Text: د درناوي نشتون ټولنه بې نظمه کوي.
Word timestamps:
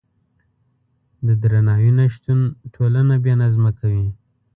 د 1.25 1.27
درناوي 1.41 1.91
نشتون 1.99 2.39
ټولنه 2.73 3.15
بې 3.23 3.33
نظمه 3.41 3.71
کوي. 3.79 4.07